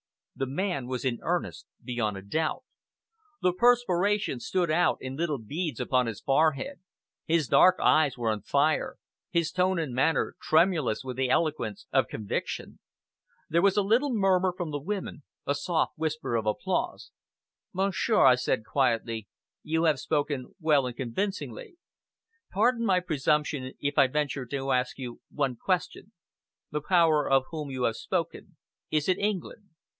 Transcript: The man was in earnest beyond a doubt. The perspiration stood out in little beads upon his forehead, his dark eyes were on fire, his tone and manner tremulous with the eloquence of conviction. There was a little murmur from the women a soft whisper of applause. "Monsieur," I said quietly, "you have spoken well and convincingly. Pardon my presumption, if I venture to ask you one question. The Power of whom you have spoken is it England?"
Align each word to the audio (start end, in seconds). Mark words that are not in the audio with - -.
The 0.35 0.47
man 0.47 0.87
was 0.87 1.05
in 1.05 1.19
earnest 1.21 1.67
beyond 1.83 2.17
a 2.17 2.23
doubt. 2.23 2.63
The 3.43 3.53
perspiration 3.53 4.39
stood 4.39 4.71
out 4.71 4.97
in 4.99 5.15
little 5.15 5.37
beads 5.37 5.79
upon 5.79 6.07
his 6.07 6.19
forehead, 6.19 6.79
his 7.27 7.47
dark 7.47 7.77
eyes 7.79 8.17
were 8.17 8.31
on 8.31 8.41
fire, 8.41 8.97
his 9.29 9.51
tone 9.51 9.77
and 9.77 9.93
manner 9.93 10.35
tremulous 10.41 11.03
with 11.03 11.17
the 11.17 11.29
eloquence 11.29 11.85
of 11.93 12.07
conviction. 12.07 12.79
There 13.51 13.61
was 13.61 13.77
a 13.77 13.83
little 13.83 14.11
murmur 14.11 14.51
from 14.57 14.71
the 14.71 14.79
women 14.79 15.21
a 15.45 15.53
soft 15.53 15.95
whisper 15.95 16.35
of 16.35 16.47
applause. 16.47 17.11
"Monsieur," 17.71 18.25
I 18.25 18.33
said 18.33 18.65
quietly, 18.65 19.27
"you 19.61 19.83
have 19.83 19.99
spoken 19.99 20.55
well 20.59 20.87
and 20.87 20.97
convincingly. 20.97 21.77
Pardon 22.51 22.83
my 22.83 22.99
presumption, 22.99 23.73
if 23.79 23.99
I 23.99 24.07
venture 24.07 24.47
to 24.47 24.71
ask 24.71 24.97
you 24.97 25.21
one 25.29 25.55
question. 25.55 26.13
The 26.71 26.81
Power 26.81 27.29
of 27.29 27.43
whom 27.51 27.69
you 27.69 27.83
have 27.83 27.97
spoken 27.97 28.57
is 28.89 29.07
it 29.07 29.19
England?" 29.19 29.67